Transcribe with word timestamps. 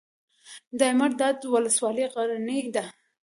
دایمیرداد 0.79 1.37
ولسوالۍ 1.53 2.05
غرنۍ 2.13 2.61
ده؟ 2.75 2.83